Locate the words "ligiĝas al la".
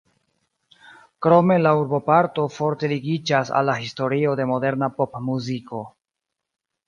2.93-3.75